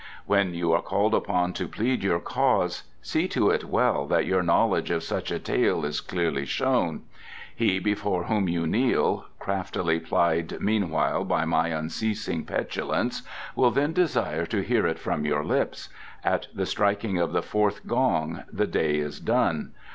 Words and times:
When 0.25 0.55
you 0.55 0.71
are 0.73 0.81
called 0.81 1.13
upon 1.13 1.53
to 1.53 1.67
plead 1.67 2.01
your 2.03 2.19
cause, 2.19 2.85
see 3.03 3.27
to 3.27 3.51
it 3.51 3.65
well 3.65 4.07
that 4.07 4.25
your 4.25 4.41
knowledge 4.41 4.89
of 4.89 5.03
such 5.03 5.29
a 5.29 5.37
tale 5.37 5.85
is 5.85 6.01
clearly 6.01 6.43
shown. 6.43 7.03
He 7.55 7.77
before 7.77 8.23
whom 8.23 8.49
you 8.49 8.65
kneel, 8.65 9.27
craftily 9.37 9.99
plied 9.99 10.57
meanwhile 10.59 11.23
by 11.23 11.45
my 11.45 11.67
unceasing 11.67 12.45
petulance, 12.45 13.21
will 13.55 13.69
then 13.69 13.93
desire 13.93 14.47
to 14.47 14.63
hear 14.63 14.87
it 14.87 14.97
from 14.97 15.23
your 15.23 15.45
lips... 15.45 15.89
At 16.23 16.47
the 16.51 16.65
striking 16.65 17.19
of 17.19 17.31
the 17.31 17.43
fourth 17.43 17.85
gong 17.85 18.43
the 18.51 18.65
day 18.65 18.95
is 18.95 19.19
done. 19.19 19.71